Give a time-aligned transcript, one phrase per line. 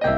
[0.00, 0.08] 今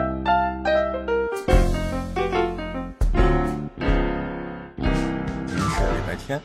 [5.46, 6.40] 天是礼拜天，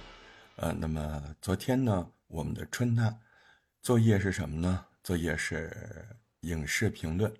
[0.55, 3.13] 呃，那么昨天呢，我们的春娜
[3.81, 4.85] 作业是什么呢？
[5.03, 6.07] 作业是
[6.41, 7.33] 影视评论。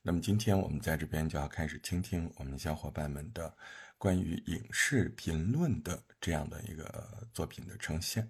[0.00, 3.54] 那么今天我们在这边就要开始听听我们小伙伴们的
[3.98, 8.28] 关于影视评论的这样的一个作品的呈现。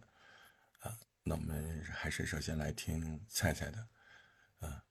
[0.80, 0.93] 啊，
[1.23, 3.86] 那我们还是首先来听菜菜的。
[4.61, 4.82] 啊，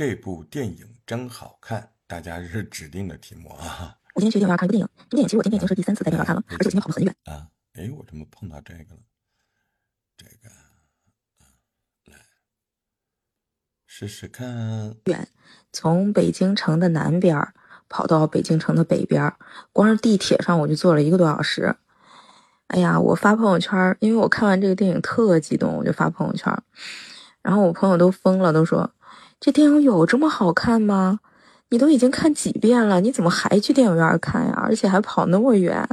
[0.00, 3.98] 这部电影真好看，大家是指定的题目啊。
[4.14, 7.14] 我今天去电影院看一部电影，这部电影其实我今天已经是第三次在电影院看了，而且我今天跑得很远。
[7.24, 9.00] 啊，哎，我怎么碰到这个了？
[10.16, 10.48] 这个，
[12.06, 12.18] 来
[13.86, 14.96] 试试看。
[15.04, 15.28] 远，
[15.70, 17.52] 从北京城的南边
[17.90, 19.30] 跑到北京城的北边，
[19.70, 21.76] 光是地铁上我就坐了一个多小时。
[22.68, 26.58] 哎呀，我发朋友圈，因为我看完这个电影特激动，我就发朋友圈，
[27.42, 28.90] 然后我朋友都疯了，都说
[29.40, 31.20] 这电影有这么好看吗？
[31.70, 34.52] 你都已经看几遍了，你怎么还去电影院看呀？
[34.62, 35.88] 而且还跑那么远。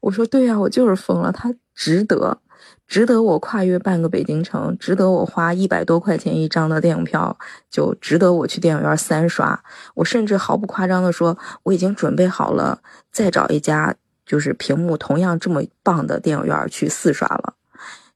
[0.00, 2.38] 我说对呀，我就是疯了，它值得，
[2.86, 7.38] 值得我跨越半个北京城，值得我花一百多块钱一张的电影票，
[7.70, 9.58] 就值得我去电影院三刷。
[9.94, 13.94] 我甚至毫不夸张的说，我已经准备好了再找一家
[14.26, 17.54] 就是屏幕同样这么棒的电影院去四刷了。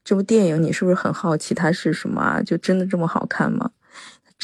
[0.03, 2.39] 这部电影你是不是很好奇它是什么？
[2.43, 3.71] 就真的这么好看吗？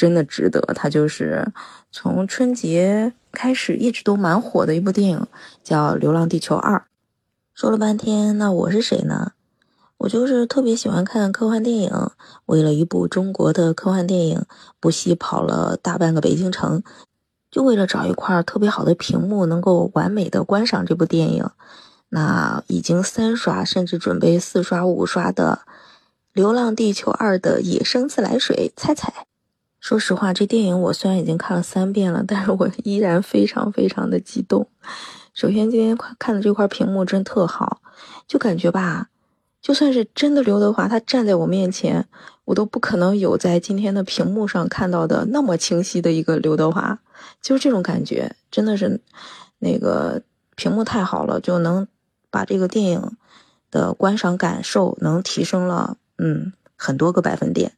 [0.00, 1.52] 真的值得，它就是
[1.92, 5.26] 从春节开始一直都蛮火的一部电影，
[5.62, 6.78] 叫《流浪地球二》。
[7.52, 9.32] 说了半天，那我是谁呢？
[9.98, 11.92] 我就是特别喜欢看科幻电影，
[12.46, 14.42] 为了一部中国的科幻电影，
[14.80, 16.82] 不惜跑了大半个北京城，
[17.50, 21.46] 就为了找一块特别好的屏幕，能够完美的观赏这部电影。
[22.08, 25.60] 那已经三刷，甚至准备四刷、五刷的
[26.32, 29.26] 《流浪地球二》的野生自来水，猜猜？
[29.80, 34.68] 说实话，这电影我虽然已经看了三遍了，但是我依然非常非常的激动。
[35.32, 37.80] 首先，今天看的这块屏幕真特好，
[38.28, 39.08] 就感觉吧，
[39.62, 42.06] 就算是真的刘德华他站在我面前，
[42.44, 46.98] 我都不可能有在今天的屏幕上看到的那么清晰的一个刘德华，
[47.40, 49.00] 就是这种感觉，真的是
[49.60, 50.22] 那个
[50.56, 51.88] 屏幕太好了，就能
[52.30, 53.16] 把这个电影
[53.70, 57.72] 的观赏感受能提升了，嗯，很多个百分点。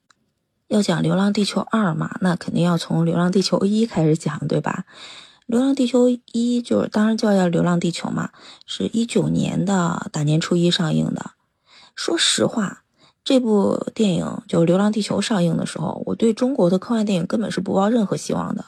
[0.72, 4.87] 要讲《流浪地球二》嘛，那肯定要从《流浪地球一》开始讲，对吧？
[5.44, 8.31] 《流浪地球一》就是当然就叫《流浪地球》嘛，
[8.65, 11.32] 是一九年的大年初一上映的。
[11.94, 12.84] 说实话，
[13.22, 18.65] 这部电影就《流浪地球》上映的时候，我对中国的科幻电影根本是不抱任何希望的。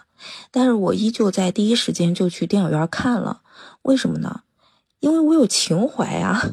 [0.50, 3.40] 但是我依旧在第一时间就去电影院看了。
[3.80, 4.42] 为什么呢？
[5.00, 6.50] 因为我有情怀呀。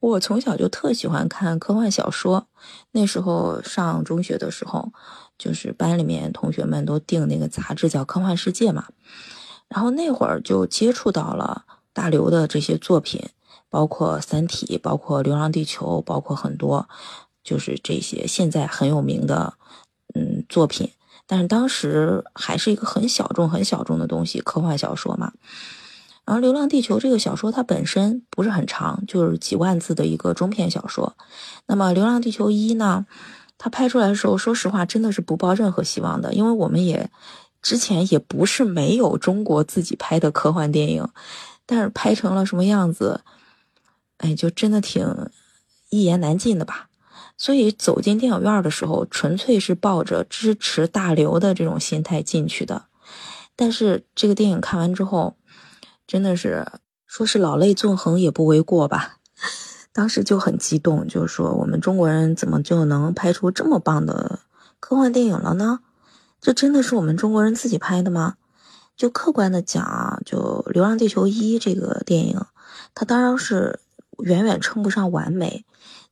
[0.00, 2.46] 我从小就特喜欢看科幻小说，
[2.92, 4.92] 那时候上中学的时候，
[5.38, 8.86] 就是班里面同学们都订那个杂志叫《科幻世界》嘛，
[9.68, 13.28] 然后那会儿就接触到了大刘的这些作品，
[13.68, 16.88] 包括《三体》，包括《流浪地球》，包括很多
[17.42, 19.54] 就是这些现在很有名的
[20.14, 20.90] 嗯作品，
[21.26, 25.32] 但是当时还是一个很小众、很小众的东西，科幻小说嘛。
[26.30, 31.16] 然后《流浪地球》这个小说它本身不是很长，就是几万字的一个中篇小说。
[31.66, 33.04] 那么《流浪地球一》呢，
[33.58, 37.10] 它拍出来的时候，说实话真的是不抱任何希望的，因为我们也
[37.60, 41.08] 之前也不是没有中国自己拍的科幻电影，
[41.66, 43.22] 但是拍成了什么样子，
[44.18, 45.04] 哎，就真的挺
[45.88, 46.86] 一言难尽的吧。
[47.36, 52.84] 所以走进电影院的时候，纯粹是抱着支持大刘的这种心态进去的。
[53.56, 55.36] 但是这个电影看完之后，
[56.10, 56.66] 真的是
[57.06, 59.18] 说是老泪纵横也不为过吧，
[59.92, 64.40] 当时就很激动，就是说我们中国人怎么就能拍出这么棒的
[64.80, 65.78] 科幻电影了呢？
[66.40, 68.34] 这真的是我们中国人自己拍的吗？
[68.96, 72.40] 就客观的讲啊，就《流浪地球一》这个电影，
[72.92, 73.78] 它当然是
[74.18, 75.64] 远远称不上完美，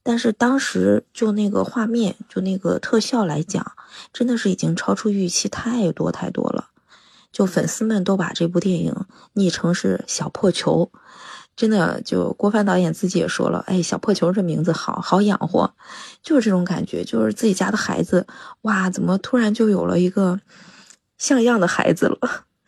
[0.04, 3.72] 但是当时就那个画面，就那个特效来讲，
[4.12, 6.68] 真的是已经超出预期太多太多了。
[7.38, 8.92] 就粉丝们都把这部电影
[9.32, 10.90] 昵称是“小破球”，
[11.54, 15.72] 真的，就郭帆导演自己也说了，哎，“小破球”这名字好好养活，
[16.20, 18.26] 就是这种感觉，就是自己家的孩子，
[18.62, 20.40] 哇，怎么突然就有了一个
[21.16, 22.18] 像样的孩子了？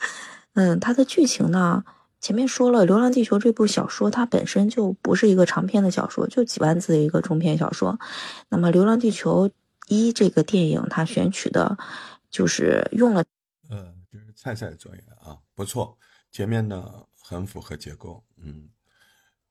[0.54, 1.82] 嗯，它的剧情呢，
[2.20, 7.98] 前面说了，《流浪地球》这部小说它本身就不是一个长篇的小说，就几万字的一个中篇小说。
[8.48, 9.50] 那么，《流浪地球
[9.88, 11.76] 一》这个电影，它选取的
[12.30, 13.24] 就是用了。
[13.68, 13.99] 嗯
[14.54, 15.98] 菜的作业啊，不错，
[16.32, 18.70] 前面呢很符合结构，嗯，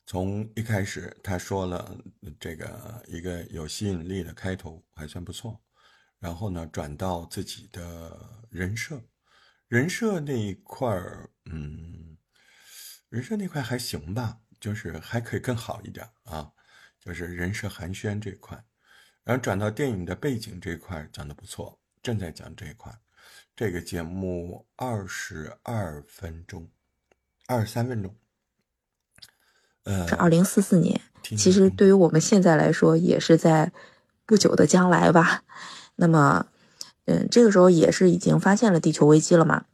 [0.05, 1.95] 从一开始他说了
[2.39, 5.61] 这个一个有吸引力的开头还算不错，
[6.17, 8.99] 然后呢转到自己的人设，
[9.67, 10.87] 人设那一块，
[11.45, 12.17] 嗯，
[13.09, 16.51] 人设那块还行吧，就是还可以更好一点啊，
[16.99, 18.65] 就是人设寒暄这块，
[19.23, 22.99] 然后转到电影的背景这块讲的不错，正在讲这一块。
[23.59, 26.69] 这个节目二十二分钟，
[27.45, 28.15] 二十三分钟。
[29.83, 33.73] 呃，是二零四四年，其实对于我们现在来说，也是在
[34.25, 35.43] 不久的将来吧。
[35.97, 36.45] 那么，
[37.03, 39.65] 嗯，这个时候也是已经发现了地球危机了嘛，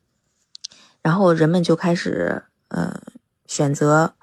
[1.03, 2.99] 然后人们就开始，呃，
[3.45, 4.15] 选择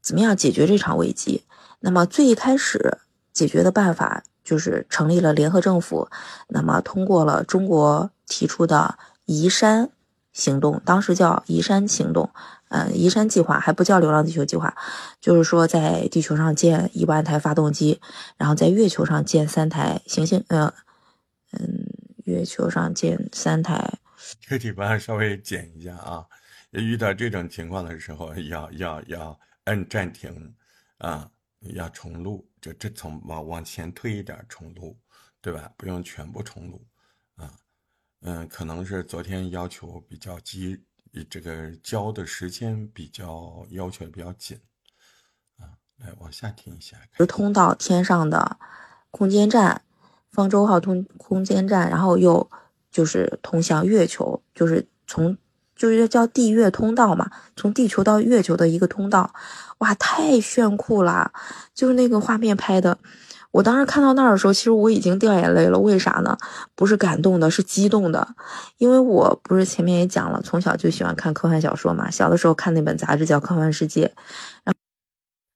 [0.00, 1.44] 怎么样解决这场危机。
[1.80, 2.98] 那么最一开始
[3.32, 6.08] 解决的办法就是成立了联合政府，
[6.48, 8.10] 那么通过了中国。
[8.28, 9.88] 提出的移山
[10.32, 12.28] 行动，当时叫移山行动，
[12.70, 14.76] 嗯，移山计划还不叫流浪地球计划，
[15.20, 18.00] 就是说在地球上建一万台发动机，
[18.36, 20.74] 然后在月球上建三台行星，呃，
[21.52, 21.86] 嗯，
[22.24, 24.00] 月球上建三台。
[24.42, 26.26] 这个地方稍微剪一下啊，
[26.72, 30.52] 遇到这种情况的时候，要要要按暂停
[30.98, 31.30] 啊，
[31.74, 34.98] 要重录，就这从往往前推一点重录，
[35.40, 35.72] 对吧？
[35.76, 36.86] 不用全部重录
[37.36, 37.52] 啊。
[38.20, 40.82] 嗯，可能是昨天要求比较急，
[41.28, 44.58] 这个交的时间比较要求比较紧
[45.58, 45.78] 啊。
[45.98, 46.96] 来，往下听一下。
[47.12, 48.58] 是通到天上的
[49.10, 49.82] 空间站，
[50.30, 52.50] 方舟号通空间站，然后又
[52.90, 55.36] 就是通向月球，就是从
[55.76, 59.32] 就是叫地月通道嘛，从地球到月球的一个通道。
[59.78, 61.30] 哇，太炫酷了！
[61.74, 62.98] 就是那个画面拍的。
[63.50, 65.78] 我当时看到那儿的时候，其实我已经掉眼泪了。
[65.78, 66.36] 为啥呢？
[66.74, 68.34] 不是感动的，是激动的。
[68.78, 72.10] 因为我不是前面也讲了，从小就喜欢看科幻小说嘛。
[72.10, 74.12] 小的时候看那本杂志叫《科幻世界》，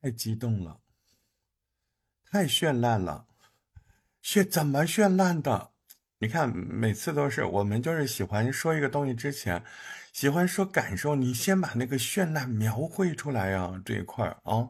[0.03, 0.77] 太激动了，
[2.31, 3.25] 太绚烂了，
[4.25, 5.69] 渲怎么绚烂的？
[6.21, 9.63] 你看，每次都是我们就是喜欢说一个东西之前，
[10.13, 14.69] 喜欢说感受，你先把那个绚烂描绘出来呀，这一块啊，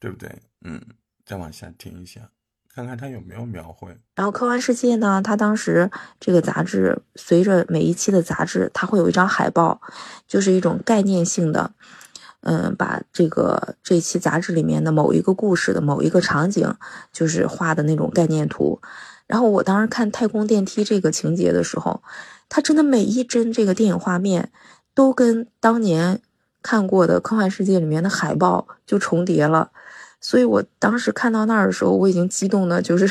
[0.00, 0.30] 对不对？
[0.64, 0.80] 嗯，
[1.24, 2.20] 再往下听一下。
[2.74, 3.94] 看看他有没有描绘。
[4.14, 9.78] 然后《科幻世界》呢，它当时这个杂志随着每一期的杂志，它会有一张海报，
[10.26, 11.70] 就是一种概念性的，
[12.40, 16.74] 嗯，把这个这期杂志里面的某一个故事的某一个场景，
[17.12, 18.80] 就是画的那种概念图。
[19.26, 22.02] 然后我当时看太空电梯这个情节的时候，
[22.48, 24.50] 它真的每一帧这个电影画面
[24.94, 26.20] 都跟当年
[26.62, 29.70] 看过的《科幻世界》里面的海报就重叠了。
[30.20, 33.08] 所以我当时看到那儿的时候，我已经激动的，就是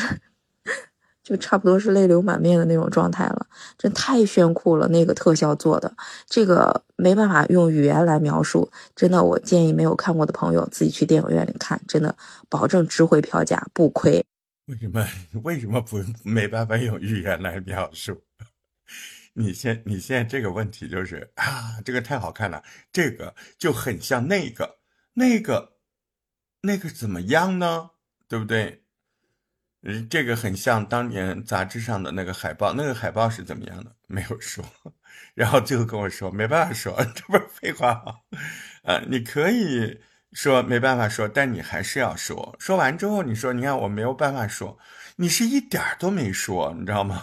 [1.22, 3.46] 就差不多是泪流满面的那种状态了。
[3.76, 5.92] 真太炫酷了，那个特效做的，
[6.26, 8.70] 这个没办法用语言来描述。
[8.96, 12.14] 真的，我建议没有看过的朋友自己去电影院里看，真的
[12.48, 14.24] 保证值回票价，不亏。
[14.66, 15.06] 为什么？
[15.44, 18.22] 为什么不没办法用语言来描述？
[19.34, 22.62] 你现你现在这个问题就是啊，这个太好看了，
[22.92, 24.78] 这个就很像那个
[25.14, 25.72] 那个。
[26.64, 27.90] 那个怎么样呢？
[28.28, 28.84] 对不对？
[29.82, 32.72] 嗯，这个很像当年杂志上的那个海报。
[32.72, 33.96] 那个海报是怎么样的？
[34.06, 34.64] 没有说，
[35.34, 38.14] 然后最后跟我说没办法说，这不是废话吗？
[38.84, 40.00] 呃，你可以
[40.32, 42.54] 说没办法说，但你还是要说。
[42.58, 44.78] 说完之后，你说你看我没有办法说，
[45.16, 47.22] 你是一点都没说，你知道吗？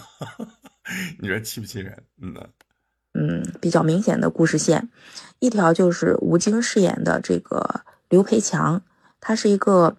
[1.20, 2.04] 你说气不气人？
[2.22, 2.34] 嗯，
[3.14, 4.90] 嗯，比较明显的故事线，
[5.40, 8.82] 一条就是吴京饰演的这个刘培强。
[9.22, 9.98] 他是一个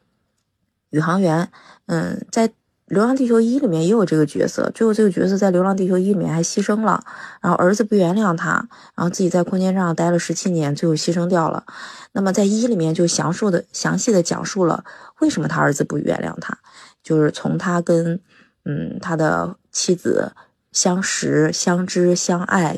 [0.90, 1.50] 宇航员，
[1.86, 2.48] 嗯，在
[2.90, 7.00] 《流浪地球一》里面也有这个角色，最后这个角色在《流浪地球一》里面还牺牲了，
[7.40, 11.64] 然后儿子不原谅他，然后自己在空间站上待了十七年，最后牺牲掉了。
[12.10, 14.84] 那么在一里面就详述的详细的讲述了
[15.20, 16.58] 为什么他儿子不原谅他，
[17.00, 18.20] 就是从他跟
[18.64, 20.32] 嗯他的妻子
[20.72, 22.76] 相识、相知、相爱，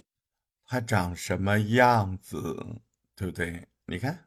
[0.68, 2.66] 他长什么样子，
[3.16, 3.66] 对不对？
[3.86, 4.18] 你看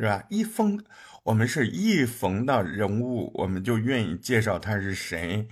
[0.00, 0.24] 是吧？
[0.30, 0.82] 一封。
[1.22, 5.46] 我们是一逢到人物，我们就愿意介绍他是谁，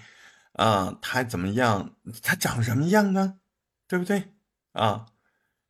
[0.55, 3.39] 啊，他怎么样，他长什么样呢？
[3.87, 4.33] 对不对？
[4.73, 5.05] 啊，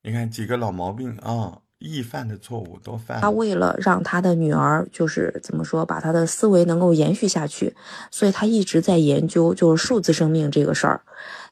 [0.02, 3.20] 你看几个老毛病啊，易犯的错误都犯。
[3.20, 7.74] 他为了让他的女儿，就是怎么说，把他的思维能够延续下去，
[8.12, 11.04] 所以他一直在研究就是数字生命这个事儿。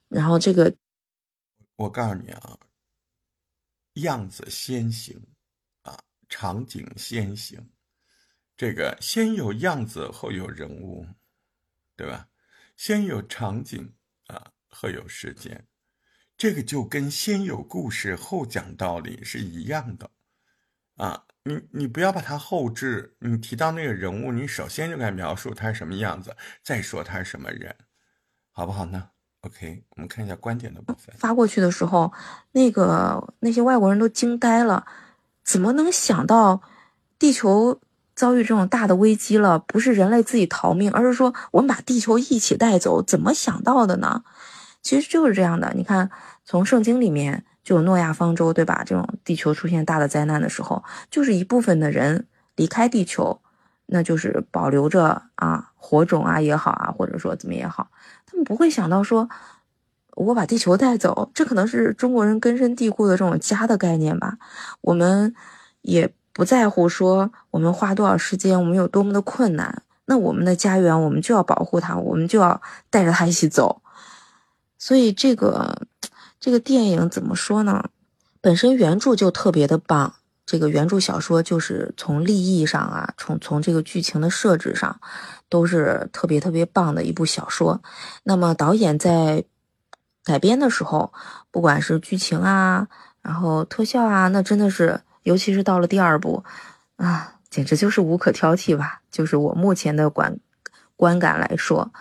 [0.08, 0.72] 然后这个，
[1.74, 2.56] 我告诉你啊，
[3.94, 5.35] 样子先行啊，
[6.38, 7.66] 场景先行。
[8.58, 11.06] 这个先有样子后有人物，
[11.96, 12.28] 对吧？
[12.76, 13.94] 先有场景
[14.26, 15.66] 啊，后有时间，
[16.36, 20.10] 这个就跟先有故事后讲道理是一样的
[20.96, 21.24] 啊。
[21.42, 27.74] 你你不要把它后置，你提到那个人物，你首先就该描述他是什么样子，再说他是什么人，
[28.50, 29.08] 好不好呢
[29.40, 31.14] ？OK，我们看一下观点的部分。
[31.16, 32.12] 发过去的时候，
[32.52, 34.86] 那个那些外国人都惊呆了，
[35.46, 36.60] 怎么能想到
[37.20, 37.80] 地球
[38.16, 39.58] 遭遇这种大的危机了？
[39.60, 43.00] 不是人类自己逃命，而是说我们把地球一起带走？
[43.00, 44.24] 怎么想到的呢？
[44.82, 45.72] 其实就是这样的。
[45.76, 46.10] 你看，
[46.44, 48.82] 从圣经里面就有诺亚方舟，对吧？
[48.84, 52.26] 这种地球出现大的灾难的时候，就是一部分的人
[52.56, 53.40] 离开地球，
[53.86, 57.88] 那就是保留着啊火种啊也好啊，或者说怎么也好。
[58.26, 59.28] 他们不会想到说，
[60.16, 64.38] 我把地球带走，这可能是中国人根深蒂固的这种家的概念吧。
[64.80, 65.34] 我们
[65.82, 73.82] 也不在乎说我们花多少时间，我们有多么的困难，那我们的家园我们就要保护它，我们就要带着它一起走。
[74.78, 75.86] 所以这个
[76.40, 77.90] 这个电影怎么说呢？
[78.40, 80.14] 本身原著就特别的棒。
[80.46, 85.00] 这个原著小说就是从立意上啊，从从这个剧情的设置上，
[85.48, 87.82] 都是特别特别棒的一部小说。
[88.22, 89.44] 那么导演在
[90.26, 91.12] 改编的时候，
[91.52, 92.88] 不管是剧情啊，
[93.22, 96.42] 然后特效啊，那真的是，尤其是到了第二部
[96.96, 99.00] 啊，简直就是无可挑剔吧。
[99.12, 100.36] 就是我目前的观
[100.96, 101.92] 观感来说，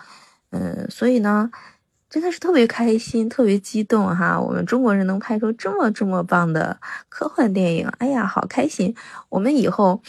[0.50, 1.50] 嗯，所以呢。
[2.08, 4.40] 真的是特别开心，特别激动哈！
[4.40, 6.78] 我们中国人能拍出这么这么棒的
[7.08, 8.94] 科幻电影，哎呀，好开心！
[9.28, 10.00] 我们以后，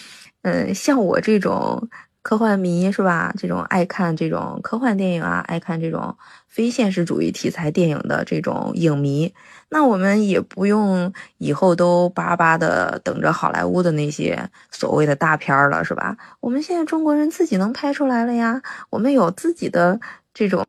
[0.43, 1.89] 嗯，像我这种
[2.21, 3.33] 科幻迷是吧？
[3.35, 6.15] 这种爱看这种科幻电影啊，爱看这种
[6.57, 9.31] 非现实主义题材电影的这种影迷，
[9.69, 16.17] 那我们也不用以后都巴巴的等着好莱坞的那些所谓的大片了，是吧？
[16.39, 18.59] 我们现在中国人自己能拍出来了呀！
[18.89, 19.99] 我们有自己的
[20.33, 20.65] 这种。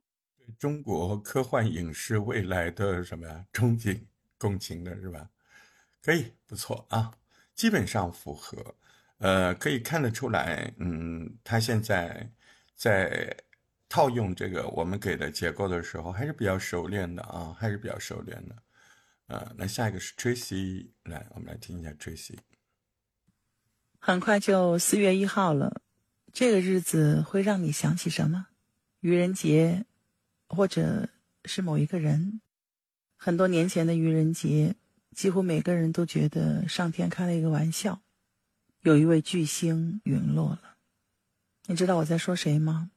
[0.59, 3.43] 中国科幻影视未来的什么呀？
[3.55, 3.99] 憧憬、
[4.37, 5.27] 共情的是吧？
[6.05, 7.13] 可以，不错啊，
[7.55, 8.59] 基本上符合。
[9.21, 12.29] 呃，可以看得出来，嗯，他现在
[12.77, 13.35] 在
[13.89, 18.57] 套用这个我们给的结构的时候，还是比较熟练的啊，还是比较熟练的。
[19.27, 22.37] 呃，那下一个是 Tracy，来，我们来听一下 Tracy。
[23.99, 25.83] 很快就四月一号了，
[26.33, 28.47] 这个日子会让你想起什么？
[29.01, 29.85] 愚人节。
[30.51, 31.11] 或者
[31.45, 32.41] 是某一个人，
[33.19, 34.75] 很多年前的愚人节，
[35.15, 38.01] 几乎每个人都觉得上天开了一个玩笑，
[38.81, 40.79] 有一位巨星陨落了。
[41.67, 42.91] 你知道我在说谁吗？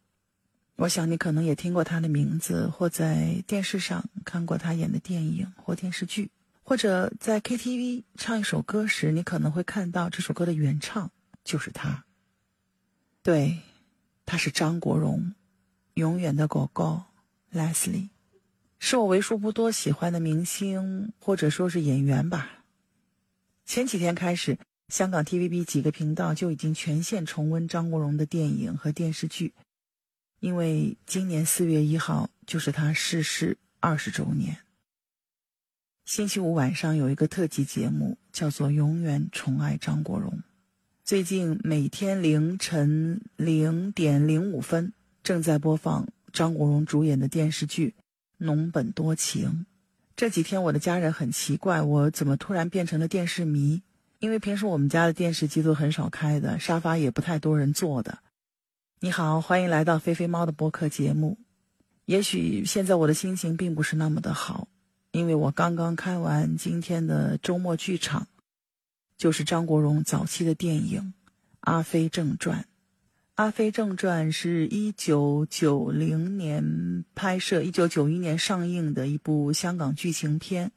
[0.81, 6.31] 我想你可能也听过他的名字，或在电视上看过他演的电影或电视剧，
[6.63, 11.11] 或者在 KTV 唱一首歌时，你可能会看到这首歌的原唱
[11.43, 12.03] 就是他。
[13.21, 13.59] 对，
[14.25, 15.35] 他是张国荣，
[15.93, 17.03] 永远的狗狗。
[17.53, 18.09] Leslie，
[18.79, 22.63] 是我为数不多喜欢的明星，或者说是演员吧。
[23.65, 24.57] 前几天开始，
[24.87, 29.53] 香港 TVB 几个频道就已经全线重温张国荣的电影和电视剧，
[30.41, 34.57] 因为今年四月一号就是他逝世二十周年。
[36.03, 40.31] 星期五晚上有一个特辑节目，叫做《永远宠爱张国荣》，
[41.03, 44.93] 最近每天凌晨零点零五分
[45.23, 46.07] 正在播放。
[46.33, 47.89] 张国荣主演的电视剧
[48.37, 49.47] 《浓本多情》，
[50.15, 53.83] 这几天我的家人很奇怪，我怎么突然变成了电视迷？
[54.17, 58.19] 因为平时我们家的电视机都很少开的，沙发也不太多人坐的。
[59.03, 61.39] 你好，欢迎来到菲菲猫的播客节目。
[62.05, 64.67] 也许现在我的心情并不是那么的好，
[65.09, 68.27] 因为我刚刚看完今天的周末剧场，
[69.17, 71.15] 就是张国荣早期的电影
[71.61, 72.59] 《阿飞正传》。
[73.33, 80.71] 《阿飞正传》是一九九零年拍摄，一九九一年上映的一部香港剧情片，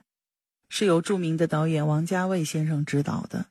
[0.70, 3.44] 是由著名的导演王家卫先生执导的。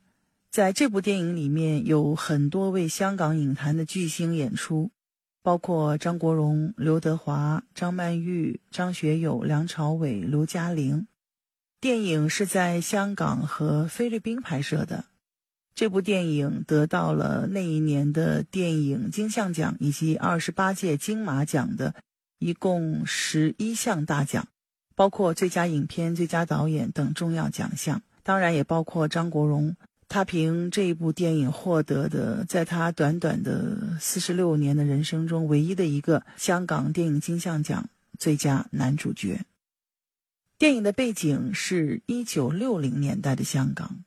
[0.54, 4.92] 在这部电影里面，有很多位香港影坛的巨星演出，
[5.42, 11.08] 包括张国荣、刘德华、张曼玉、张学友、梁朝伟、刘嘉玲。
[11.82, 15.06] 电影是在香港和菲律宾拍摄的。
[15.74, 21.96] 这部电影得到了那一年的电影金像奖以及二十八届金马奖的
[22.38, 24.48] 一共十一项大奖，
[24.96, 28.04] 包括最佳影片、最佳导演等重要奖项。
[28.22, 29.76] 当然，也包括张国荣，
[30.08, 39.42] 他凭这一部电影获得的，在他短短的四十六年的人生中唯一的一个香港电影金像奖最佳男主角。
[40.58, 44.04] 电影的背景是一九六零年代的香港。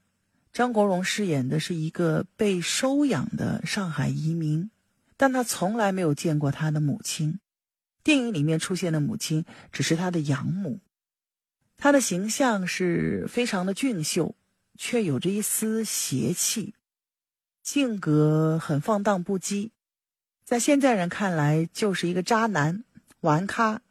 [0.53, 4.71] 张国荣饰演的是一个被收养的上海移民，
[5.17, 7.41] 但他从来没有见过他的母亲。
[8.03, 10.79] 电影里面出现的母亲只是他的养母。
[11.77, 14.35] 他的形象是非常的俊秀，
[14.77, 16.75] 却有着一丝邪气，
[17.63, 19.71] 性格很放荡不羁，
[20.45, 22.85] 在现在人看来就是一个渣男、
[23.21, 23.83] 玩咖。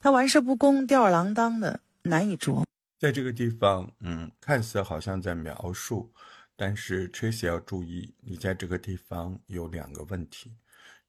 [0.00, 2.66] 他玩世不恭、吊儿郎当的，难以琢磨。
[2.98, 6.12] 在这个地方，嗯，看似好像在描述，
[6.56, 10.52] 但是 Tracy 要注意，你在这个地方有两个问题。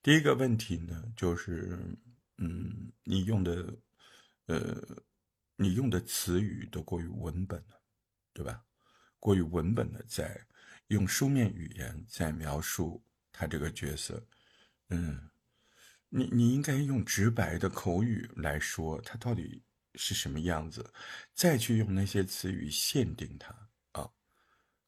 [0.02, 1.78] 第一个问题呢，就是，
[2.38, 3.74] 嗯，你用的，
[4.48, 4.82] 呃，
[5.56, 7.82] 你用的词语都过于文本了，
[8.36, 8.62] 对吧？
[9.18, 10.46] 过于文本的在
[10.88, 13.02] 用书面语言在描述
[13.32, 14.24] 他这个角色，
[14.90, 15.32] 嗯，
[16.10, 19.64] 你你应该用直白的口语来说他到底
[19.96, 20.94] 是什么样子，
[21.34, 23.56] 再去用那些词语限定他
[23.94, 24.12] 啊。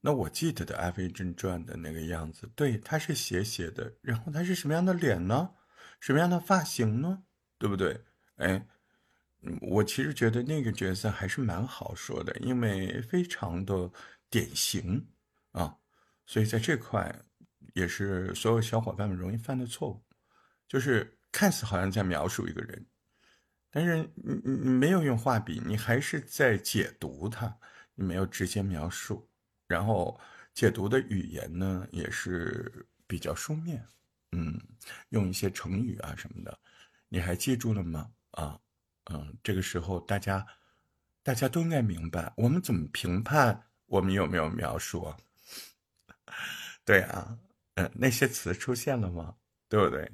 [0.01, 5.56] 那我记得的《阿飞正传》的那个样子，对，他是斜斜的，然后他是什么样的脸呢？
[6.00, 7.24] 什么样的发型呢？
[7.58, 8.04] 对不对？
[8.36, 8.68] 哎，
[9.62, 13.92] 我其实觉得那个角色还是蛮好说的，因为非常的
[14.30, 15.08] 典型
[15.51, 15.77] 啊，
[16.25, 17.13] 所以在这块
[17.74, 20.04] 也是所有小伙伴们容易犯的错误，
[20.68, 22.86] 就是看似好像在描述一个人，
[23.70, 27.58] 但是你你没有用画笔，你还是在解读它，
[27.96, 29.30] 你没有直接描述，
[29.68, 30.20] 然后
[30.54, 33.86] 解读的语言呢也是比较书面，
[34.32, 34.60] 嗯，
[35.10, 36.60] 用一些成语啊什么的，
[37.08, 38.12] 你还记住了吗？
[38.32, 38.60] 啊，
[39.09, 40.45] 嗯，这个时候大家
[41.23, 45.13] 大家都应该明白，我们怎么评判我们有没有描述？
[46.83, 47.37] 对啊，
[47.75, 49.35] 嗯，那些词出现了吗？
[49.69, 50.09] 对不对？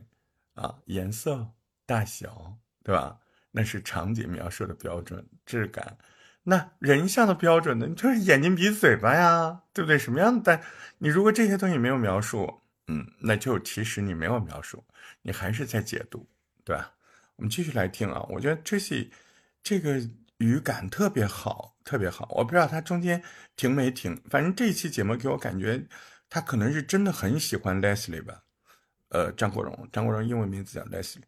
[0.56, 1.48] 啊，颜色、
[1.86, 3.20] 大小，对吧？
[3.52, 5.98] 那是场景描述的标准，质感。
[6.44, 7.88] 那人像的标准呢？
[7.96, 9.98] 就是眼睛、鼻子、嘴巴呀，对不对？
[9.98, 10.62] 什么样的？
[10.98, 14.84] 你如果这些东西没有描述，嗯，那就其实你没有描述，
[15.22, 16.28] 你还是在解读，
[16.64, 16.92] 对吧？
[17.38, 19.10] 我们继续来听啊，我觉得这是
[19.62, 20.00] 这个
[20.38, 22.28] 语感特别好，特别好。
[22.32, 23.22] 我不知道他中间
[23.56, 25.84] 停没停，反正这一期节目给我感觉，
[26.30, 28.44] 他可能是真的很喜欢 Leslie 吧。
[29.10, 31.22] 呃，张国荣，张国荣英文名字叫 Leslie，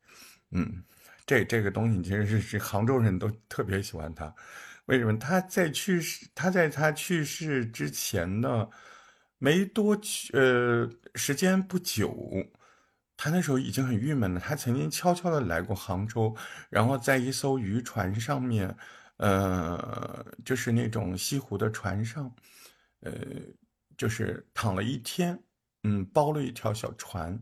[0.52, 0.84] 嗯，
[1.26, 4.34] 这这个东西其实是是杭州人都特别喜欢他，
[4.86, 5.18] 为什么？
[5.20, 8.68] 他在去世，他在他去世之前呢，
[9.38, 12.44] 没多久呃时间不久，
[13.18, 14.40] 他那时候已经很郁闷了。
[14.40, 16.36] 他曾经悄悄的来过杭州，
[16.70, 18.76] 然后在一艘渔船上面，
[19.18, 22.34] 呃，就是那种西湖的船上，
[23.02, 23.14] 呃，
[23.98, 25.40] 就是躺了一天，
[25.84, 27.42] 嗯，包了一条小船。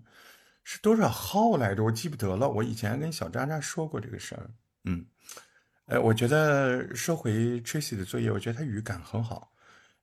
[0.66, 1.84] 是多少号来着？
[1.84, 2.48] 我记不得了。
[2.48, 4.50] 我以前跟小渣渣说过这个事儿。
[4.86, 5.06] 嗯，
[5.88, 9.52] 呃，我觉得说回 Tracy 的作业，我觉得他语感很好，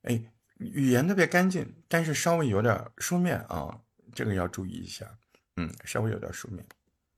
[0.03, 0.21] 哎，
[0.59, 3.81] 语言特别干净，但是稍微有点书面啊，
[4.13, 5.07] 这个要注意一下。
[5.55, 6.63] 嗯，稍微有点书面。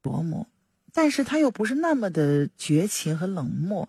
[0.02, 0.48] 琢磨，
[0.92, 3.88] 但是他又不是那么的绝情和冷漠，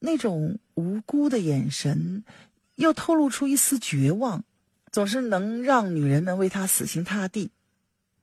[0.00, 2.24] 那种无辜的眼神，
[2.74, 4.44] 又透露出一丝绝望，
[4.90, 7.50] 总是能让女人们为他死心塌地。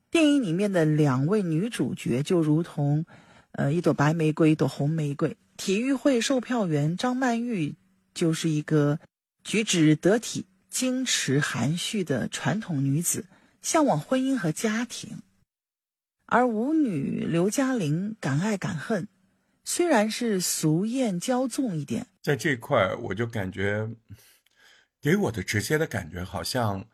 [0.10, 3.06] 电影里面的两位女主角就如同，
[3.52, 5.38] 呃，一朵白玫瑰，一朵红玫瑰。
[5.56, 7.76] 体育会售票员张曼玉
[8.14, 9.00] 就是一个
[9.44, 13.26] 举止得体、矜持含蓄的传统女子，
[13.62, 15.20] 向往婚姻和家庭。
[16.28, 19.08] 而舞女刘嘉玲敢爱敢恨，
[19.64, 23.90] 虽然是俗艳骄纵一点，在这块我就感觉，
[25.02, 26.88] 给我的直接的感觉好像。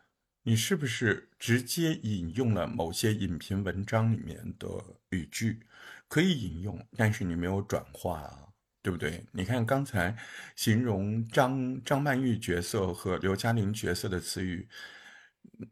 [0.46, 4.68] 你是不是直接引用了某些影评文章里面的
[5.08, 5.58] 语句？
[6.06, 9.24] 可以引用，但是你没有转化啊，对不对？
[9.32, 10.14] 你看刚才
[10.54, 14.68] 形容张张曼玉角色和刘嘉玲角色的词语，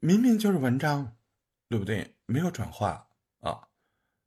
[0.00, 1.16] 明明就是文章，
[1.68, 2.16] 对不对？
[2.24, 3.06] 没有转化，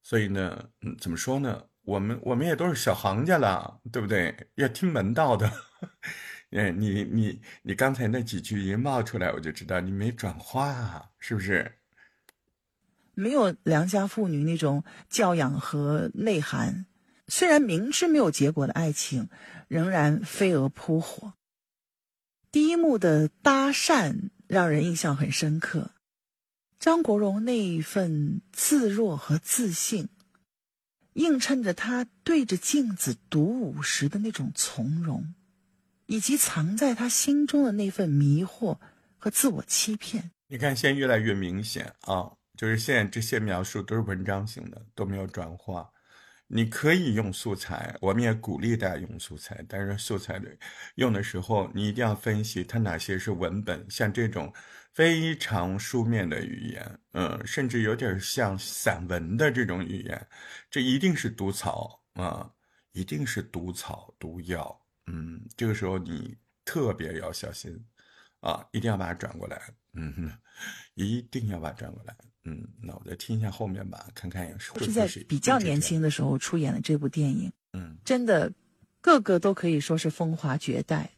[0.05, 1.63] 所以呢，嗯，怎么说呢？
[1.83, 4.35] 我们我们也都是小行家了，对不对？
[4.53, 5.51] 要听门道的。
[6.55, 11.79] 哎，你你你刚才那几句一冒出来，我就知道你没转化，是不是？
[13.15, 16.85] 没有良家妇女那种教养和内涵。
[17.27, 19.27] 虽然明知没有结果的爱情，
[19.67, 21.33] 仍然飞蛾扑火。
[22.51, 25.94] 第一幕的搭讪让人印象很深刻，
[26.85, 30.07] 张国荣那一份自若和自信，
[31.13, 35.33] 映衬着他对着镜子独舞时的那种从容。
[36.05, 38.77] 以及藏在他心中的那份迷惑
[39.17, 42.31] 和自我欺骗，你看，现在越来越明显啊！
[42.55, 45.89] 就是现在这些描述都是文章型的，都没有转化。
[46.45, 50.55] 你可以用素材，我们也鼓励大家用素材，但是素材的
[50.97, 54.53] 用的时候，你一定要分析它哪些是文本，像这种
[54.95, 60.27] 非常书面的语言，嗯，甚至有点像散文的这种语言，
[60.71, 62.49] 这一定是毒草啊，
[62.93, 64.81] 一定是毒草毒药。
[65.07, 67.77] 嗯，这个时候你特别要小心，
[68.39, 69.61] 啊，一定要把它转过来，
[69.95, 70.31] 嗯，
[70.95, 77.51] 一定要把它转过来，嗯，那我再听一下后面吧，看看是是在比较年轻的时候出演的这部电影。
[77.73, 78.49] 嗯，真的，
[79.01, 81.11] 个个都可以说是风华绝代。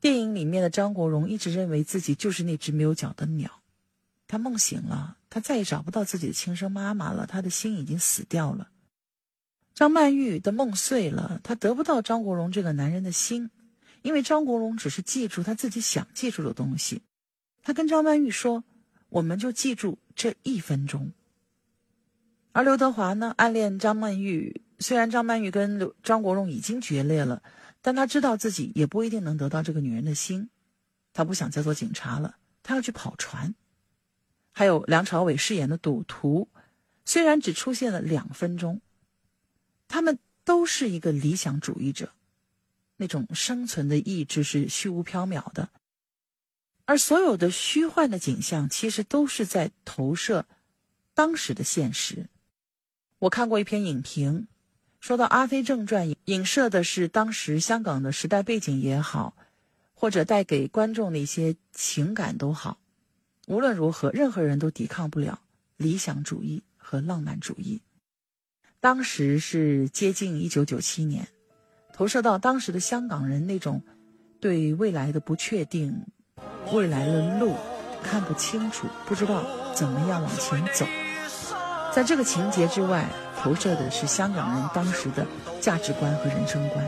[0.00, 3.50] 电影里面的张国荣一直认为自己就是那只没有脚的鸟，
[4.26, 8.68] 他梦醒了，他再也找不到自己的亲生妈妈了，他的心已经死掉了。
[9.74, 13.50] 张曼玉的梦碎了，她得不到张国荣这个男人的心，
[14.02, 17.02] 因为张国荣只是记住他自己想记住的东西。
[17.62, 18.64] 他跟张曼玉说
[19.08, 21.12] ：“我们就记住这一分钟。”
[22.52, 24.62] 而刘德华呢，暗恋张曼玉。
[24.80, 27.42] 虽然张曼玉跟刘张国荣已经决裂了，
[27.80, 30.50] 但他知道自己也不一定能得到这个女人的心。
[31.12, 33.54] 他不想再做警察了，他要去跑船。
[34.52, 36.48] 还有梁朝伟饰演的赌徒，
[37.04, 38.80] 虽然只出现了两分钟，
[39.86, 42.12] 他们都是一个理想主义者，
[42.96, 45.70] 那种生存的意志是虚无缥缈的。
[46.84, 50.46] 而所有的虚幻的景象，其实都是在投射
[51.14, 52.28] 当时的现实。
[53.20, 54.48] 我看过一篇影评，
[55.00, 59.34] 说到《阿飞正传》，影射的是当时香港的时代背景也好，
[59.94, 62.78] 或者带给观众的一些情感都好。
[63.46, 65.40] 无论如何，任何人都抵抗不了
[65.76, 67.80] 理想主义和浪漫主义。
[68.80, 71.26] 当时是接近一九九七年，
[71.94, 73.82] 投射到当时的香港人那种
[74.40, 76.04] 对未来的不确定、
[76.72, 77.54] 未来的路
[78.02, 80.84] 看不清楚、不知道怎么样往前走。
[81.94, 83.08] 在这个情节之外，
[83.40, 85.26] 投射的是香港人当时的
[85.60, 86.84] 价值观和人生观。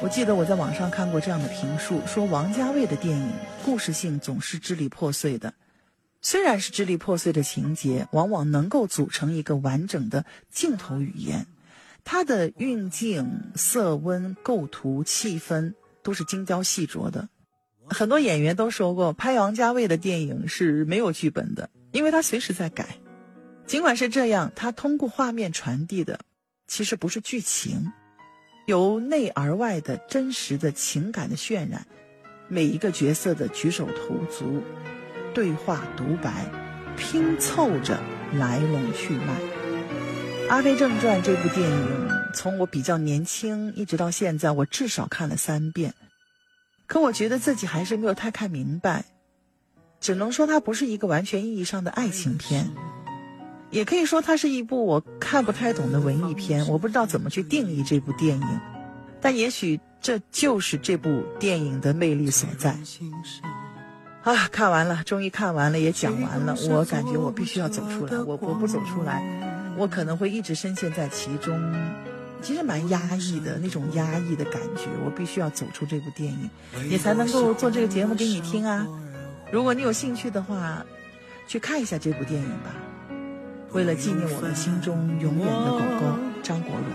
[0.00, 3.30] 我记得我在网上看过这样的评述，说王家卫的电影
[3.64, 5.52] 故事性总是支离破碎的，
[6.22, 11.46] 虽然是支离破碎的情节，往往能够组成一个完整的镜头语言。
[12.04, 17.28] 它的运镜、色温、构图、气氛都是精雕细琢的。
[17.88, 22.86] 很多演员都说过，拍王家卫的电影是没有剧本的，因为他随时在改。
[23.68, 26.20] 尽管是这样，他通过画面传递的
[26.66, 27.92] 其实不是剧情，
[28.66, 31.86] 由内而外的真实的情感的渲染，
[32.48, 34.62] 每一个角色的举手投足、
[35.34, 36.50] 对话独白，
[36.96, 38.00] 拼凑着
[38.32, 39.38] 来龙去脉。
[40.48, 45.92] 《阿飞正传》这部电影，从我比较年轻一直到现在，我至少看了三遍，
[46.86, 49.04] 可我觉得自己还是没有太看明白，
[50.00, 52.70] 只能说它不是一个完全意义上的爱情片。
[53.70, 56.66] 也可以说，它是一部我看不太懂的文艺片。
[56.68, 58.60] 我不知道怎么去定义这部电影，
[59.20, 62.78] 但也许这就是这部电影的魅力所在。
[64.22, 66.54] 啊，看完了，终于看完了，也讲完了。
[66.70, 69.22] 我感觉我必须要走出来，我我不走出来，
[69.76, 71.58] 我可能会一直深陷在其中，
[72.42, 74.86] 其实蛮压抑的那种压抑的感觉。
[75.04, 76.50] 我必须要走出这部电影，
[76.90, 78.86] 也才能够做这个节目给你听啊。
[79.50, 80.84] 如果你有兴趣的话，
[81.46, 82.74] 去看一下这部电影吧。
[83.72, 86.88] 为了纪念我们心中永远的狗狗张国荣，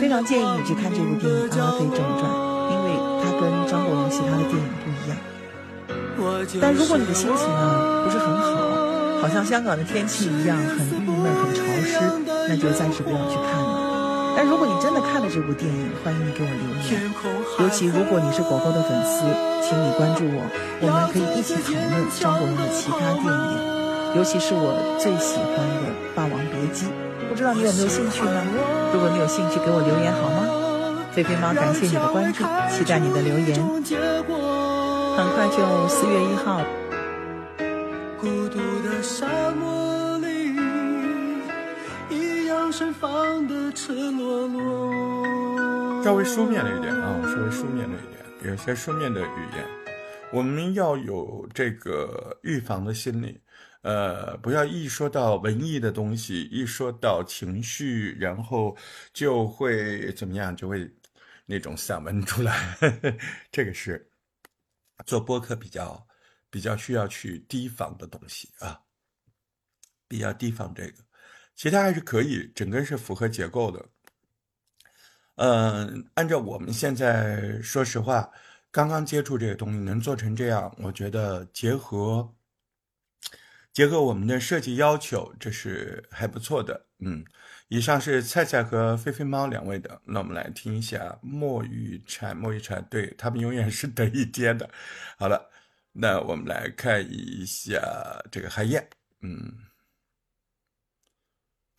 [0.00, 2.22] 非常建议你去看这部电影《阿飞正传》，
[2.70, 5.18] 因为它跟张国荣其他的电影不一样。
[6.60, 11.98] 但如果你的心情啊不是很好，好像香港的天气一样很郁闷、很潮湿，
[12.48, 14.34] 那就暂时不要去看了。
[14.36, 16.62] 但如果你真的看了这部电影，欢迎你给我留
[16.94, 17.10] 言。
[17.58, 19.26] 尤其如果你是狗狗的粉丝，
[19.66, 20.46] 请你关注我，
[20.80, 23.71] 我们可以一起讨论张国荣的其他电影。
[24.14, 26.86] 尤其是我最喜欢的《霸王别姬》，
[27.28, 28.44] 不知道你有没有兴趣呢？
[28.92, 30.46] 如果你有兴趣，给我留言好吗？
[31.12, 33.58] 菲菲猫，感谢你的关注，期待你的留言。
[35.16, 36.60] 很快就四月一号。
[38.20, 40.54] 孤独的沙漠里，
[42.10, 46.04] 一样盛放的赤裸裸。
[46.04, 49.64] 稍微书面了一点啊，稍微书面了一点，有些书面的语言，
[50.32, 53.40] 我们要有这个预防的心理。
[53.82, 58.76] 呃，不要一说到文艺的东西，一说到情绪，然后
[59.12, 60.56] 就会怎么样？
[60.56, 60.88] 就会
[61.46, 62.78] 那种散文出来。
[63.50, 64.08] 这个是
[65.04, 66.06] 做播客比较
[66.48, 68.80] 比较需要去提防的东西啊，
[70.06, 70.94] 比较提防这个。
[71.56, 73.84] 其他还是可以，整个是符合结构的。
[75.36, 78.30] 嗯，按照我们现在说实话，
[78.70, 82.32] 刚刚接触这个东西，能做成这样，我觉得结合。
[83.72, 86.88] 结合我们的设计要求，这是还不错的。
[86.98, 87.24] 嗯，
[87.68, 90.02] 以上是菜菜和菲菲猫两位的。
[90.04, 94.68] 那我们来听一下墨雨禅，墨雨禅，对他们永远是得一天的。
[95.16, 95.50] 好了，
[95.92, 97.80] 那我们来看一下
[98.30, 98.86] 这个海燕。
[99.22, 99.56] 嗯，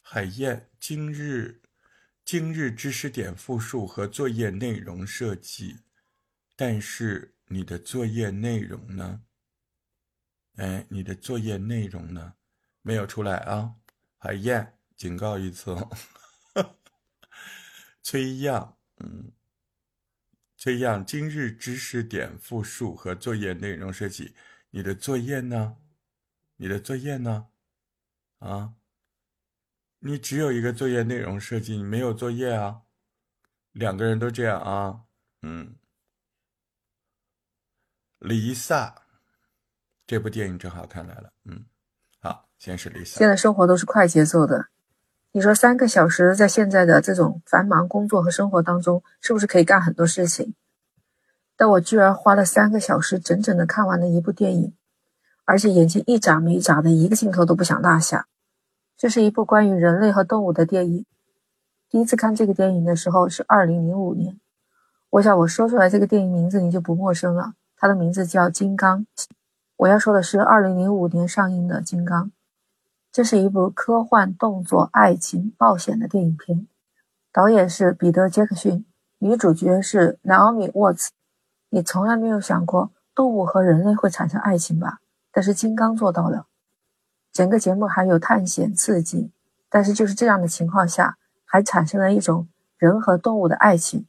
[0.01, 1.62] 海燕，今日
[2.25, 5.77] 今日知识点复述和作业内容设计，
[6.56, 9.21] 但是你的作业内容呢？
[10.56, 12.36] 哎，你的作业内容呢？
[12.82, 13.76] 没有出来啊！
[14.18, 15.76] 海燕，警告一次。
[18.04, 19.32] 崔样，嗯，
[20.58, 24.36] 崔样，今日知识点复述和作业内容设计。
[24.70, 25.78] 你的作业呢？
[26.58, 27.48] 你的作业呢？
[28.39, 28.76] 啊，
[30.00, 32.84] 你只有一个作业内容设计，你没有作业啊？
[33.72, 35.06] 两个人都这样啊？
[35.42, 35.78] 嗯。
[38.20, 39.03] 离萨，
[40.06, 41.32] 这部电影正好看来了。
[41.46, 41.66] 嗯，
[42.22, 43.18] 好，先是理想。
[43.18, 44.68] 现在生活都是快节奏的，
[45.32, 50.54] 你说三个小时在现在的这种繁忙工作和生活当中，是不是可以干很多事情？
[51.56, 54.74] 但我居然花了三个小时整整的看完了一部电影，
[55.46, 58.28] 而且眼睛一眨没眨的，一个镜头都不想落下。
[58.98, 61.06] 这是一部关于人类和动物的电影。
[61.89, 64.39] 第一次看这个电影的时候是二零零五年，
[65.12, 67.54] 我想我说出来这个电影名字你就不陌生了。
[67.78, 69.06] 它的名字叫《金刚》，
[69.84, 72.28] 我要说的是二零零五年上映的《金刚》，
[73.12, 76.65] 这是一部科幻、动作、爱情、冒险的电影片，
[77.34, 78.86] 导演是彼得·杰克逊，
[79.19, 81.10] 女主角是 Naomi Watts。
[81.69, 85.00] 你从来没有想过动物和人类会产生爱情吧？
[85.34, 86.46] 但是《金刚》做到了。
[87.34, 89.32] 整个节目还有探险刺激，
[89.69, 94.06] 但是就是这样的情况下，还产生了一种人和动物的爱情。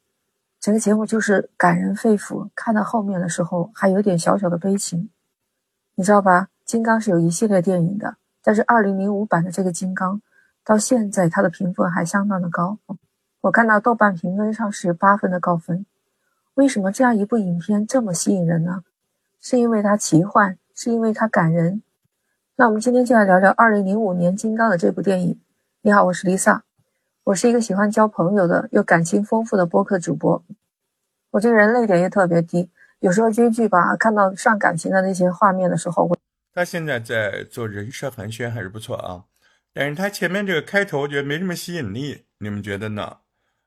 [0.61, 5.11] 整个节目就是感人肺腑，看到后面的时候还有点小小的悲情，
[5.97, 6.49] 你知道吧？
[6.65, 10.21] 金刚是有一系列电影的，但是二零零五版的这个金刚，
[10.65, 12.79] 到现在它的评分还相当的高。
[13.43, 15.87] 我看到豆瓣评分上是八分的高分。
[16.55, 18.83] 为什么这样一部影片这么吸引人呢？
[19.41, 21.83] 是因为它奇幻，是因为它感人。
[22.57, 25.39] 那我们今天就来聊聊二零零五年金刚的这部电影。
[25.83, 26.63] 你好，我是 Lisa。
[27.25, 30.43] 我是一个喜欢交朋友的又感情丰富的播客主播，
[31.31, 32.69] 我这个人泪点也特别低，
[33.05, 36.17] 有时候追剧吧，看到上感情的那些画面的时候，我
[36.55, 39.25] 他现在在做人设寒暄还是不错啊，
[39.75, 43.19] 但是他前面这个开头我觉得没什么吸引力，你们觉得呢？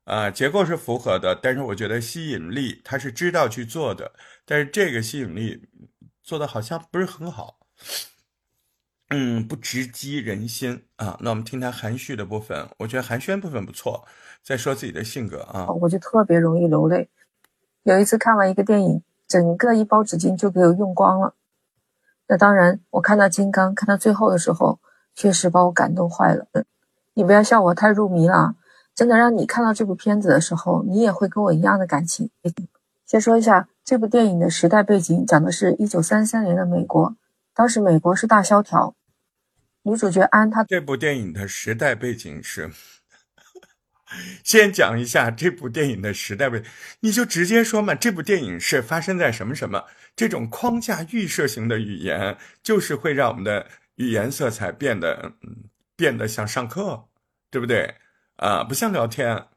[0.05, 4.11] 啊，结构是符合的，但是我觉得吸引力他是知道去做的，
[4.43, 5.69] 但是这个吸引力
[6.23, 7.59] 做的好像不是很好。
[9.11, 11.15] 嗯，不直击人心啊。
[11.21, 14.07] 那我们听他含蓄的部分，我觉得寒暄部分不错，
[14.41, 15.67] 在说自己的性格啊。
[15.67, 17.07] 我就特别容易流泪。
[17.83, 21.33] 有一次看完一个电影，整个一包纸巾就给我用光了。
[22.27, 24.79] 那当然，我看到金刚看到最后的时候，
[25.15, 26.45] 确实把我感动坏了。
[27.13, 28.55] 你不要笑我太入迷了，
[28.93, 32.29] 真的让你看到这部片子的时候，你也会跟我一样的感情。
[33.05, 37.15] 先说一下这部电影的时代背景，讲的是一九三三年的美国。
[37.53, 38.93] 当时美国是大萧条，
[39.83, 42.69] 女主角安她这部电影的时代背景是，
[44.43, 46.65] 先讲一下这部电影的时代背景，
[47.01, 49.85] 你就直接说嘛，这部电影是发生在什么什么？
[50.15, 55.33] 这种框架预设型的语言，就是会让我们的语言色彩变得
[55.95, 57.05] 变得像上课，
[57.51, 57.95] 对不对？
[58.37, 59.47] 啊，不像聊天，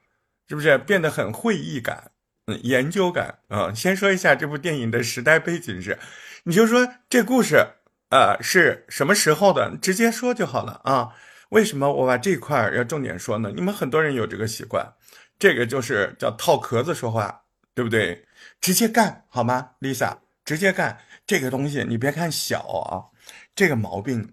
[0.48, 2.10] 是不是变得很会议感、
[2.46, 3.72] 嗯，研究感啊？
[3.74, 5.98] 先说一下这部电影的时代背景是，
[6.44, 7.66] 你就说这故事。
[8.10, 9.76] 呃，是什么时候的？
[9.80, 11.10] 直接说就好了啊。
[11.50, 13.52] 为什么我把这块要重点说呢？
[13.54, 14.94] 你们很多人有这个习惯，
[15.38, 17.42] 这个就是叫套壳子说话，
[17.74, 18.24] 对不对？
[18.60, 20.16] 直接干好吗，Lisa？
[20.44, 23.14] 直接干这个东西，你别看小啊，
[23.54, 24.32] 这个毛病，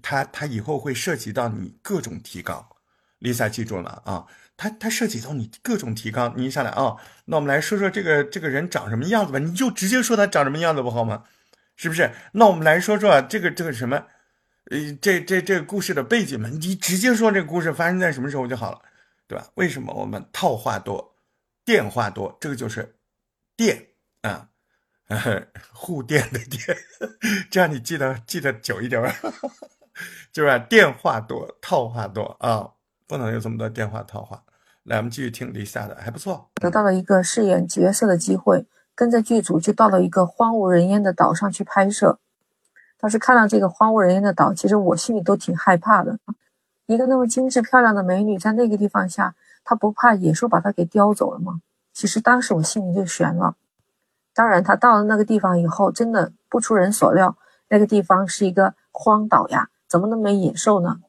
[0.00, 2.66] 它它以后会涉及到你各种提纲。
[3.20, 4.26] Lisa 记住了啊，
[4.56, 6.32] 它它涉及到你各种提纲。
[6.36, 11.24] 你一上来啊，那我们来说说这个这个人长什么样子吧，你就直接说他长什么样子不好吗？
[11.76, 12.10] 是不是？
[12.32, 14.04] 那我们来说说这个这个什么，
[14.70, 18.80] 呃，这这这个故事的背景嘛，你直接说这个故事发生在什么时候就好了，
[19.26, 19.46] 对吧？
[19.54, 21.14] 为什么我们套话多，
[21.64, 22.36] 电话多？
[22.40, 22.96] 这个就是
[23.56, 23.86] 电
[24.22, 24.48] 啊，
[25.72, 26.76] 护电的电，
[27.50, 29.14] 这样你记得记得久一点吧，
[30.32, 32.68] 就是电话多，套话多啊，
[33.06, 34.42] 不能有这么多电话套话。
[34.84, 38.66] 来，我们继续听 Lisa 的，还不错，得到了一个饰演角色的机会。
[38.94, 42.18] 跟着剧组就到了一个荒无人烟的岛上去拍摄。
[43.00, 46.18] 当时看到这个荒无人烟的岛，其实我心里都挺害怕的。
[46.86, 51.60] 一个那么精致漂亮的美女在那个地方下，她不怕野兽把她给叼走了吗？
[51.92, 53.54] 其实当时我心里就悬了。
[54.34, 57.36] 当然，她到了那个地方以后，真的不出人所料，
[57.68, 61.00] 那个地方是一个荒岛呀，怎么能没野兽呢？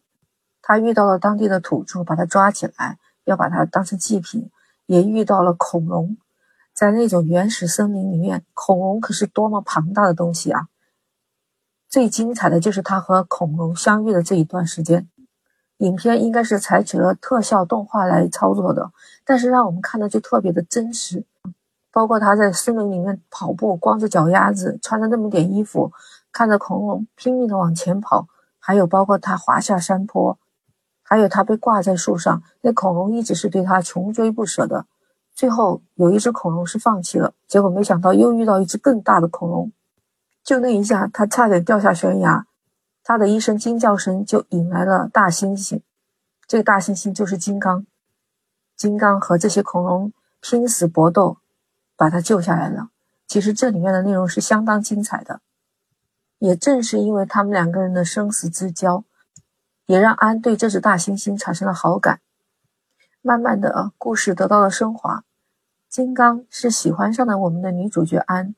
[0.61, 4.51] 她遇到了当地的土著，把她抓起来，要把她当成祭品，
[4.85, 6.17] 也遇到了恐龙。
[6.73, 10.67] 在那种原始森林里面，恐龙可是多么庞大的东西啊！
[11.89, 15.09] 最精彩的就是他和恐龙相遇的这一段时间。
[15.77, 18.91] 影片应该是采取了特效动画来操作的，
[19.25, 21.25] 但是让我们看的就特别的真实。
[21.91, 25.91] 包括他在森林里面跑步，光着脚丫子，穿着那么点衣服，
[26.31, 28.27] 看着恐龙拼命的往前跑，
[28.59, 30.37] 还有包括他滑下山坡，
[31.01, 34.85] 还有他被挂在树上，那恐龙一直是对他穷追不舍的。
[35.33, 39.71] 最后有一只恐龙是放弃了，结果没想到又遇到一只更大的恐龙，
[40.43, 42.45] 就那一下，他差点掉下悬崖。
[43.03, 45.81] 他的一声惊叫声就引来了大猩猩，
[46.47, 47.85] 这个大猩猩就是金刚。
[48.75, 51.37] 金刚和这些恐龙拼死搏斗，
[51.95, 52.89] 把他救下来了。
[53.27, 55.41] 其实这里面的内容是相当精彩的。
[56.37, 59.03] 也正是因为他们两个人的生死之交，
[59.87, 62.21] 也让安对这只大猩猩产生了好感。
[63.21, 65.23] 慢慢的，故事得到了升华。
[65.89, 68.55] 金刚是喜欢上了我们的女主角安。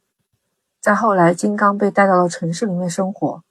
[0.81, 3.43] 再后来，金刚被带到了城市里面生活，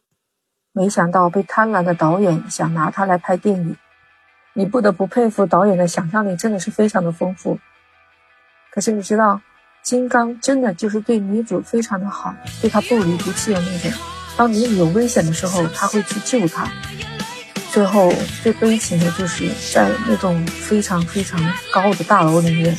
[0.72, 3.76] 没想到被贪婪的导演想拿他来拍电影。
[4.52, 7.56] 你不得不佩服导演的想象力，真的是非常的丰富。
[8.72, 9.40] 可是你知道，
[9.80, 13.92] 金刚真的就是对女主非常的好，对她不离不弃的那种。
[14.36, 16.68] 当女主有危险的时候，他会去救她。
[17.70, 18.12] 最后
[18.42, 21.40] 最悲情的就是在那种非常非常
[21.72, 22.76] 高的大楼里面，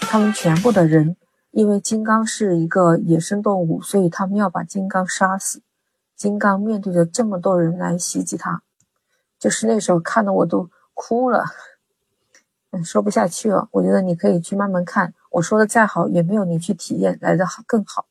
[0.00, 1.16] 他们全部的人
[1.54, 5.62] 因为金刚是一个野生动物，所以他们要把金刚杀死。
[6.16, 8.62] 金刚面对着这么多人来袭击他，
[9.38, 11.44] 就是那时候看的我都哭了，
[12.72, 13.68] 嗯，说不下去了。
[13.70, 18.06] 我觉得你可以去慢慢看，我说的再好也没有你去体验来的好更好。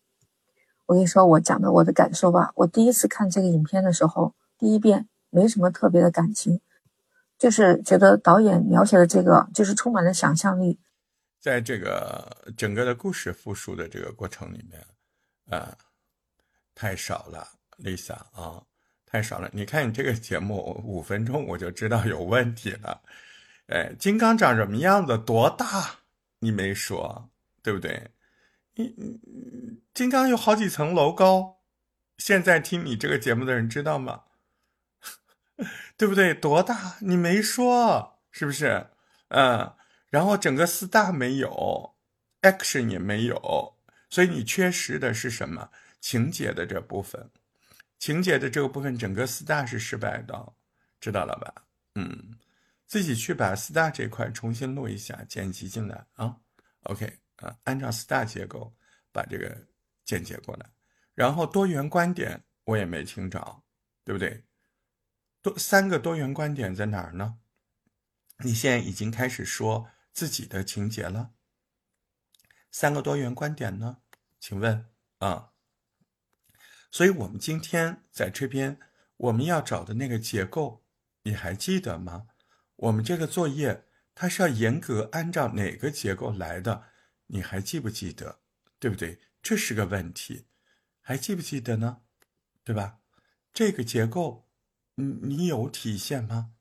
[0.85, 2.51] 我跟你说，我讲的我的感受吧。
[2.55, 5.07] 我第一次看这个影片的时候，第一遍。
[5.35, 6.61] 没什么特别的感情，
[7.39, 10.77] 就是觉得导演描写的这个就是充满了想象力。
[11.43, 12.25] 在这个
[12.55, 14.81] 整个的故事复述的这个过程里面，
[15.49, 15.77] 啊，
[16.73, 17.45] 太少了
[17.79, 18.63] ，Lisa 啊，
[19.05, 19.49] 太少了。
[19.51, 23.01] 你看你这个节目五分钟我就知道有问题了。
[23.67, 25.17] 哎，金刚长什么样子？
[25.17, 25.99] 多大？
[26.39, 27.29] 你没说，
[27.61, 28.11] 对不对？
[28.75, 29.19] 你你
[29.93, 31.57] 金刚有好几层楼高。
[32.19, 34.23] 现在听你这个节目的人知道吗？
[35.97, 36.33] 对不对？
[36.33, 36.95] 多大？
[37.01, 38.87] 你没说，是不是？
[39.27, 39.75] 嗯，
[40.13, 41.95] 然后整个四大没有
[42.43, 43.79] ，action 也没有，
[44.11, 45.71] 所以你缺失的是什么？
[45.99, 47.31] 情节的这部分，
[47.97, 50.53] 情节的这个部分，整个四大是失败的，
[50.99, 51.65] 知道了吧？
[51.95, 52.37] 嗯，
[52.85, 56.37] 自己去把四大这块重新录一下，剪辑进来啊。
[56.83, 58.71] OK，啊，按照四大结构
[59.11, 59.65] 把这个
[60.05, 60.69] 剪辑过来，
[61.15, 63.63] 然后多元观点我也没听着，
[64.03, 64.43] 对不对？
[65.41, 67.39] 多三个多元观点在哪儿呢？
[68.43, 71.31] 你现在已经开始说自己的情节了。
[72.71, 73.97] 三个多元观点呢？
[74.39, 75.51] 请问啊？
[76.89, 78.79] 所以我们今天在这边
[79.17, 80.85] 我们要找的那个结构，
[81.23, 82.27] 你还记得吗？
[82.75, 86.85] 我们这个作业它是要严格按照哪个结构来的？
[87.27, 88.39] 你还记不记得？
[88.79, 89.19] 对不对？
[89.41, 90.47] 这是个问题，
[91.01, 92.01] 还记不记得呢？
[92.63, 92.99] 对吧？
[93.53, 94.47] 这个结构。
[94.95, 96.53] 你你有体现吗？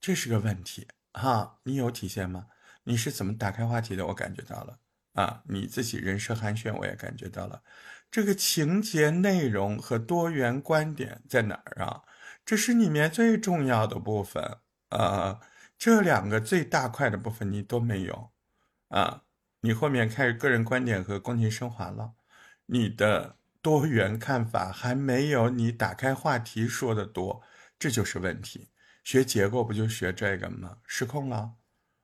[0.00, 2.48] 这是个问题哈，你有体现吗？
[2.84, 4.06] 你是怎么打开话题的？
[4.06, 4.78] 我感觉到了
[5.14, 7.62] 啊，你自己人设寒暄，我也感觉到了。
[8.10, 12.02] 这个情节内容和多元观点在哪儿啊？
[12.44, 15.40] 这是里面最重要的部分啊。
[15.78, 18.30] 这两个最大块的部分你都没有
[18.88, 19.22] 啊。
[19.60, 22.14] 你后面开始个人观点和宫廷升华了，
[22.66, 27.42] 你的多元看法还没有你打开话题说的多。
[27.78, 28.70] 这就是问题，
[29.02, 30.78] 学结构不就学这个吗？
[30.86, 31.54] 失控了，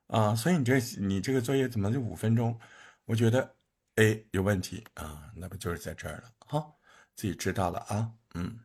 [0.08, 0.34] 啊！
[0.34, 2.58] 所以你这你这个作业怎么就五分钟？
[3.04, 3.56] 我觉得
[3.96, 5.30] ，A，有问题啊！
[5.34, 6.32] 那不就是在这儿了？
[6.46, 6.66] 哈，
[7.14, 8.58] 自己知道了啊，嗯。